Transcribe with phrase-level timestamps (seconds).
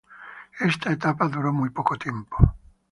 [0.59, 2.35] Esta etapa duró muy poco tiempo.